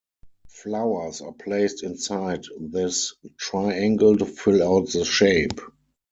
Flowers 0.49 1.21
are 1.21 1.31
placed 1.31 1.83
inside 1.83 2.45
this 2.59 3.13
triangle 3.37 4.17
to 4.17 4.25
fill 4.25 4.63
out 4.63 4.89
the 4.89 5.05
shape. 5.05 5.61